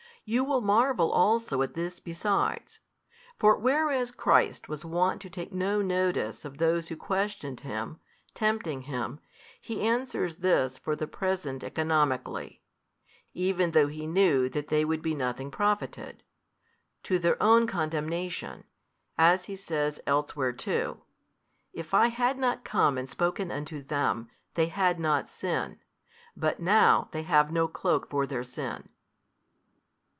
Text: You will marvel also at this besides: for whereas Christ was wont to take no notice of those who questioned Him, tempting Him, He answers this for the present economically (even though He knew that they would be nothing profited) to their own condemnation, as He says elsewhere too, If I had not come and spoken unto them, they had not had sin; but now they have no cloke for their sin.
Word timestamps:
You 0.23 0.43
will 0.43 0.61
marvel 0.61 1.11
also 1.11 1.63
at 1.63 1.73
this 1.73 1.99
besides: 1.99 2.79
for 3.39 3.57
whereas 3.57 4.11
Christ 4.11 4.69
was 4.69 4.85
wont 4.85 5.19
to 5.23 5.31
take 5.31 5.51
no 5.51 5.81
notice 5.81 6.45
of 6.45 6.57
those 6.59 6.87
who 6.87 6.95
questioned 6.95 7.61
Him, 7.61 7.99
tempting 8.35 8.83
Him, 8.83 9.19
He 9.59 9.81
answers 9.81 10.35
this 10.37 10.77
for 10.77 10.95
the 10.95 11.07
present 11.07 11.63
economically 11.63 12.61
(even 13.33 13.71
though 13.71 13.87
He 13.87 14.05
knew 14.05 14.47
that 14.49 14.67
they 14.67 14.85
would 14.85 15.01
be 15.01 15.15
nothing 15.15 15.49
profited) 15.49 16.21
to 17.01 17.17
their 17.17 17.41
own 17.41 17.65
condemnation, 17.65 18.65
as 19.17 19.45
He 19.45 19.55
says 19.55 19.99
elsewhere 20.05 20.53
too, 20.53 21.01
If 21.73 21.95
I 21.95 22.07
had 22.09 22.37
not 22.37 22.63
come 22.63 22.95
and 22.99 23.09
spoken 23.09 23.51
unto 23.51 23.81
them, 23.81 24.29
they 24.53 24.67
had 24.67 24.99
not 24.99 25.23
had 25.25 25.29
sin; 25.33 25.79
but 26.37 26.59
now 26.59 27.09
they 27.11 27.23
have 27.23 27.51
no 27.51 27.67
cloke 27.67 28.07
for 28.07 28.27
their 28.27 28.43
sin. 28.43 28.87